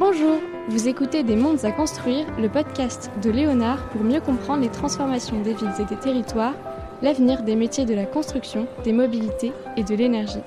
[0.00, 4.68] Bonjour, vous écoutez Des mondes à construire, le podcast de Léonard pour mieux comprendre les
[4.68, 6.54] transformations des villes et des territoires,
[7.00, 10.42] l'avenir des métiers de la construction, des mobilités et de l'énergie.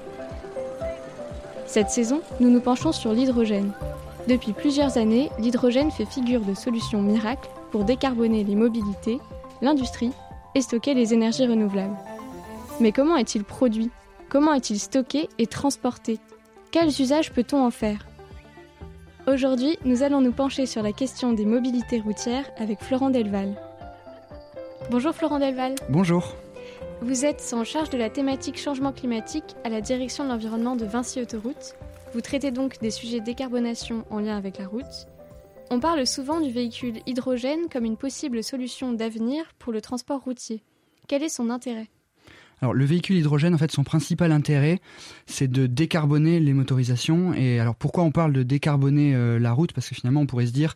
[1.65, 3.71] Cette saison, nous nous penchons sur l'hydrogène.
[4.27, 9.19] Depuis plusieurs années, l'hydrogène fait figure de solution miracle pour décarboner les mobilités,
[9.61, 10.11] l'industrie
[10.55, 11.95] et stocker les énergies renouvelables.
[12.81, 13.91] Mais comment est-il produit?
[14.27, 16.19] Comment est-il stocké et transporté?
[16.71, 18.05] Quels usages peut-on en faire?
[19.27, 23.61] Aujourd'hui, nous allons nous pencher sur la question des mobilités routières avec Florent Delval.
[24.89, 25.75] Bonjour Florent Delval.
[25.89, 26.33] Bonjour.
[27.01, 30.85] Vous êtes en charge de la thématique changement climatique à la direction de l'environnement de
[30.85, 31.75] Vinci Autoroute.
[32.13, 35.07] Vous traitez donc des sujets de décarbonation en lien avec la route.
[35.71, 40.63] On parle souvent du véhicule hydrogène comme une possible solution d'avenir pour le transport routier.
[41.09, 41.89] Quel est son intérêt?
[42.61, 44.79] Alors le véhicule hydrogène, en fait, son principal intérêt,
[45.27, 47.33] c'est de décarboner les motorisations.
[47.33, 49.73] Et alors pourquoi on parle de décarboner euh, la route?
[49.73, 50.73] Parce que finalement, on pourrait se dire,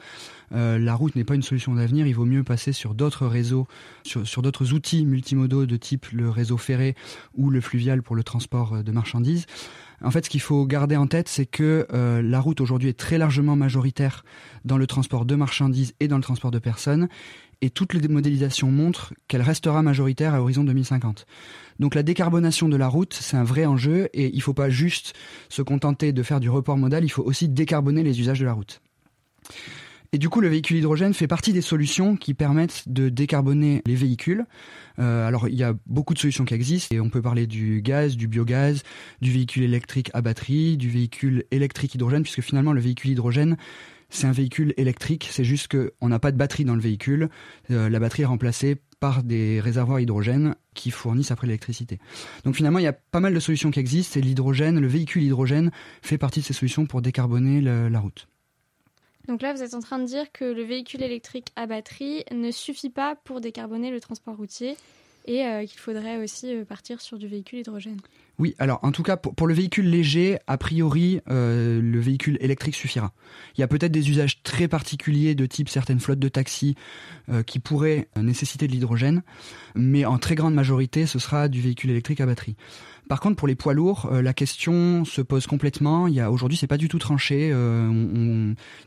[0.54, 2.06] euh, la route n'est pas une solution d'avenir.
[2.06, 3.68] Il vaut mieux passer sur d'autres réseaux,
[4.04, 6.96] sur, d'autres outils multimodaux de type le réseau ferré
[7.36, 9.48] ou le fluvial pour le transport euh, de marchandises.
[10.04, 13.18] En fait, ce qu'il faut garder en tête, c'est que la route aujourd'hui est très
[13.18, 14.24] largement majoritaire
[14.66, 17.08] dans le transport de marchandises et dans le transport de personnes
[17.62, 21.26] et toutes les modélisations montrent qu'elle restera majoritaire à l'horizon 2050.
[21.80, 24.70] Donc la décarbonation de la route, c'est un vrai enjeu et il ne faut pas
[24.70, 25.14] juste
[25.50, 28.54] se contenter de faire du report modal, il faut aussi décarboner les usages de la
[28.54, 28.82] route.
[30.14, 33.96] Et du coup, le véhicule hydrogène fait partie des solutions qui permettent de décarboner les
[33.96, 34.46] véhicules.
[35.00, 37.82] Euh, alors, il y a beaucoup de solutions qui existent et on peut parler du
[37.82, 38.84] gaz, du biogaz,
[39.22, 43.56] du véhicule électrique à batterie, du véhicule électrique hydrogène, puisque finalement, le véhicule hydrogène,
[44.10, 45.30] c'est un véhicule électrique.
[45.32, 47.30] C'est juste qu'on n'a pas de batterie dans le véhicule.
[47.70, 52.00] Euh, la batterie est remplacée par des réservoirs hydrogène qui fournissent après l'électricité.
[52.44, 55.24] Donc finalement, il y a pas mal de solutions qui existent et l'hydrogène, le véhicule
[55.24, 58.28] hydrogène fait partie de ces solutions pour décarboner la route.
[59.28, 62.52] Donc là, vous êtes en train de dire que le véhicule électrique à batterie ne
[62.52, 64.76] suffit pas pour décarboner le transport routier
[65.26, 68.00] et euh, qu'il faudrait aussi euh, partir sur du véhicule hydrogène.
[68.40, 72.76] Oui, alors en tout cas pour, le véhicule léger, a priori, euh, le véhicule électrique
[72.76, 73.14] suffira.
[73.56, 76.76] Il y a peut-être des usages très particuliers de type certaines flottes de taxis
[77.46, 79.22] qui pourraient nécessiter de l'hydrogène,
[79.76, 82.58] mais en très grande majorité, ce sera du véhicule électrique à batterie.
[83.08, 86.08] Par contre, pour les poids lourds, la question se pose complètement.
[86.08, 87.54] Il y a aujourd'hui, c'est pas du tout tranché.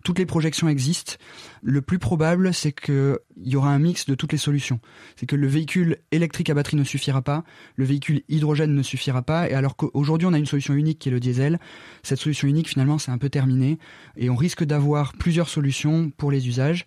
[0.05, 1.15] Toutes les projections existent.
[1.63, 4.79] Le plus probable, c'est qu'il y aura un mix de toutes les solutions.
[5.17, 7.43] C'est que le véhicule électrique à batterie ne suffira pas,
[7.75, 9.51] le véhicule hydrogène ne suffira pas.
[9.51, 11.59] Et alors qu'aujourd'hui, on a une solution unique qui est le diesel,
[12.03, 13.79] cette solution unique, finalement, c'est un peu terminé.
[14.17, 16.87] Et on risque d'avoir plusieurs solutions pour les usages.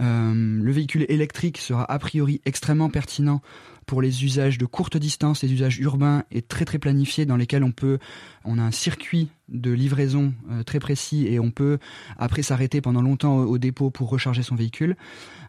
[0.00, 3.40] Euh, le véhicule électrique sera a priori extrêmement pertinent
[3.86, 7.64] pour les usages de courte distance, les usages urbains et très très planifiés dans lesquels
[7.64, 7.98] on peut,
[8.44, 11.78] on a un circuit de livraison euh, très précis et on peut
[12.18, 14.96] après s'arrêter pendant longtemps au, dépôt pour recharger son véhicule.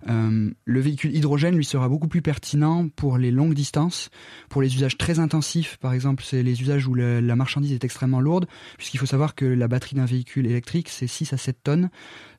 [0.07, 4.11] Euh, le véhicule hydrogène lui sera beaucoup plus pertinent pour les longues distances,
[4.49, 5.77] pour les usages très intensifs.
[5.77, 8.47] Par exemple, c'est les usages où la marchandise est extrêmement lourde,
[8.77, 11.89] puisqu'il faut savoir que la batterie d'un véhicule électrique c'est 6 à 7 tonnes.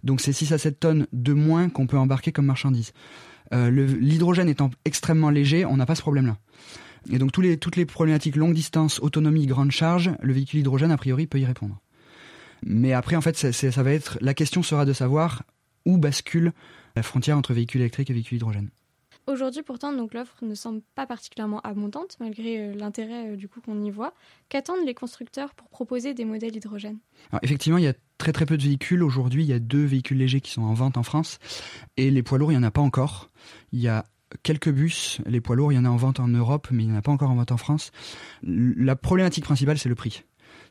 [0.04, 2.92] Donc c'est 6 à 7 tonnes de moins qu'on peut embarquer comme marchandise.
[3.52, 6.36] Euh, l'hydrogène étant extrêmement léger, on n'a pas ce problème-là.
[7.10, 10.90] Et donc tous les, toutes les problématiques longue distance, autonomie, grande charge, le véhicule hydrogène,
[10.90, 11.80] a priori, peut y répondre.
[12.64, 15.44] Mais après, en fait, ça va être, la question sera de savoir
[15.86, 16.52] où bascule
[16.96, 18.70] la frontière entre véhicule électrique et véhicule hydrogène.
[19.28, 23.60] Aujourd'hui, pourtant, donc l'offre ne semble pas particulièrement abondante, malgré euh, l'intérêt euh, du coup
[23.60, 24.14] qu'on y voit.
[24.48, 26.98] Qu'attendent les constructeurs pour proposer des modèles hydrogène?
[27.42, 29.02] Effectivement, il y a très très peu de véhicules.
[29.02, 31.38] Aujourd'hui, il y a deux véhicules légers qui sont en vente en France,
[31.96, 33.30] et les poids lourds, il n'y en a pas encore.
[33.72, 34.04] Il y a
[34.42, 36.88] quelques bus, les poids lourds, il y en a en vente en Europe, mais il
[36.88, 37.92] n'y en a pas encore en vente en France.
[38.42, 40.24] La problématique principale, c'est le prix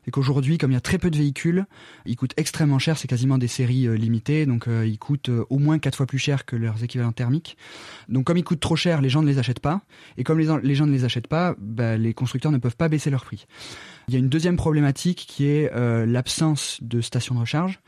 [0.04, 1.66] c'est qu'aujourd'hui, comme il y a très peu de véhicules,
[2.06, 2.96] ils coûtent extrêmement cher.
[2.98, 6.06] C'est quasiment des séries euh, limitées, donc euh, ils coûtent euh, au moins quatre fois
[6.06, 7.56] plus cher que leurs équivalents thermiques.
[8.08, 9.82] Donc comme ils coûtent trop cher, les gens ne les achètent pas.
[10.16, 13.10] Et comme les, gens ne les achètent pas, bah, les constructeurs ne peuvent pas baisser
[13.10, 13.46] leur prix.
[14.08, 15.70] Il y a une deuxième problématique qui est
[16.06, 17.80] l'absence de stations de recharge.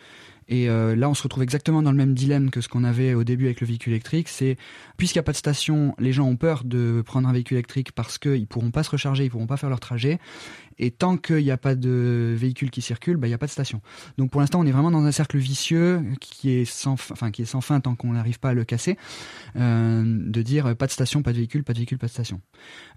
[0.53, 3.23] Et là, on se retrouve exactement dans le même dilemme que ce qu'on avait au
[3.23, 4.29] début avec le véhicule électrique.
[4.29, 4.57] C'est
[4.97, 7.93] puisqu'il n'y a pas de station, les gens ont peur de prendre un véhicule électrique
[7.93, 10.19] parce qu'ils pourront pas se recharger, ils pourront pas faire leur trajet.
[10.83, 13.47] Et tant qu'il n'y a pas de véhicule qui circule, bah, il n'y a pas
[13.47, 13.83] de station.
[14.17, 17.43] Donc pour l'instant, on est vraiment dans un cercle vicieux qui est sans, enfin, qui
[17.43, 18.97] est sans fin tant qu'on n'arrive pas à le casser,
[19.57, 22.41] euh, de dire pas de station, pas de véhicule, pas de véhicule, pas de station.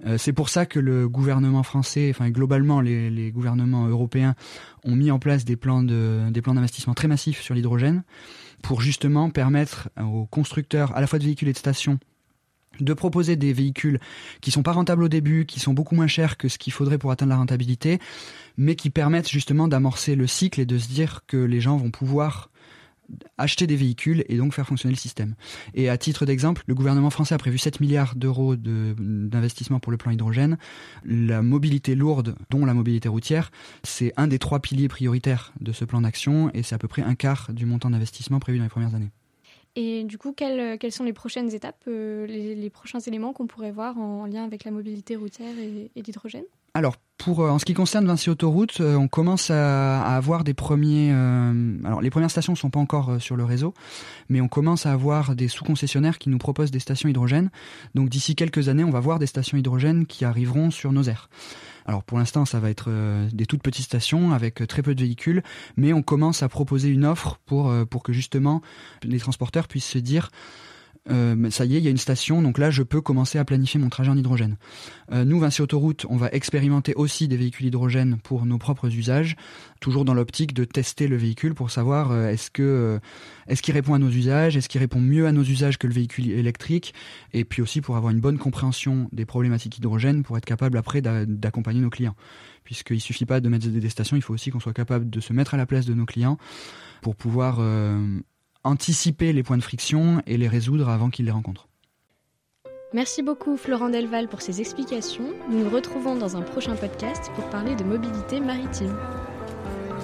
[0.06, 4.36] Euh, c'est pour ça que le gouvernement français, enfin globalement les, gouvernements européens
[4.86, 8.04] ont mis en place des plans d'investissement très massifs sur l'hydrogène
[8.62, 12.00] pour justement permettre aux constructeurs à la fois de véhicules et de stations
[12.80, 14.00] de proposer des véhicules
[14.42, 16.98] qui sont pas rentables au début, qui sont beaucoup moins chers que ce qu'il faudrait
[16.98, 18.00] pour atteindre la rentabilité,
[18.58, 21.92] mais qui permettent justement d'amorcer le cycle et de se dire que les gens vont
[21.92, 22.50] pouvoir
[23.38, 25.36] acheter des véhicules et donc faire fonctionner le système.
[25.74, 29.98] Et à titre d'exemple, le gouvernement français a prévu 7 milliards d'euros d'investissement pour le
[29.98, 30.58] plan hydrogène.
[31.06, 33.52] La mobilité lourde, dont la mobilité routière,
[33.84, 37.02] c'est un des trois piliers prioritaires de ce plan d'action et c'est à peu près
[37.02, 39.12] un quart du montant d'investissement prévu dans les premières années.
[39.76, 43.72] Et du coup, quelles, quelles sont les prochaines étapes, euh, les, prochains éléments qu'on pourrait
[43.72, 46.44] voir en lien avec la mobilité routière et, et l'hydrogène?
[46.76, 50.54] Alors, pour, euh, en ce qui concerne Vinci Autoroute, euh, on commence à, avoir des
[50.54, 51.12] premiers.
[51.84, 53.74] alors, les premières stations ne sont pas encore sur le réseau,
[54.30, 57.50] mais on commence à avoir des sous-concessionnaires qui nous proposent des stations hydrogènes.
[57.96, 61.30] Donc, d'ici quelques années, on va voir des stations hydrogènes qui arriveront sur nos aires.
[61.86, 64.96] Alors pour l'instant, ça va être euh, des toutes petites stations avec euh, très peu
[64.96, 65.44] de véhicules,
[65.76, 68.62] mais on commence à proposer une offre pour, euh, pour que justement
[69.04, 70.30] les transporteurs puissent se dire
[71.10, 73.44] euh, ça y est, il y a une station, donc là, je peux commencer à
[73.44, 74.58] planifier mon trajet en hydrogène.
[75.12, 79.36] Euh, nous, Vinci Autoroute, on va expérimenter aussi des véhicules hydrogène pour nos propres usages,
[79.82, 83.00] toujours dans l'optique de tester le véhicule pour savoir euh, est-ce que
[83.48, 85.94] est-ce qu'il répond à nos usages, est-ce qu'il répond mieux à nos usages que le
[85.94, 86.94] véhicule électrique,
[87.34, 91.02] et puis aussi pour avoir une bonne compréhension des problématiques hydrogène pour être capable après
[91.02, 92.16] d'accompagner nos clients.
[92.64, 95.34] Puisqu'il suffit pas de mettre des stations, il faut aussi qu'on soit capable de se
[95.34, 96.38] mettre à la place de nos clients
[97.02, 97.60] pour pouvoir
[98.64, 101.68] anticiper les points de friction et les résoudre avant qu'ils les rencontrent.
[102.94, 105.26] Merci beaucoup Florent Delval pour ces explications.
[105.50, 108.96] Nous nous retrouvons dans un prochain podcast pour parler de mobilité maritime.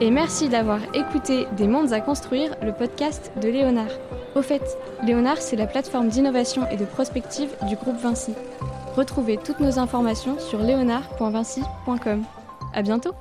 [0.02, 3.92] Et merci d'avoir écouté Des mondes à construire, le podcast de Léonard.
[4.36, 4.64] Au fait,
[5.06, 8.34] Léonard, c'est la plateforme d'innovation et de prospective du groupe Vinci.
[8.96, 12.24] Retrouvez toutes nos informations sur léonard.vinci.com.
[12.74, 13.14] À bientôt!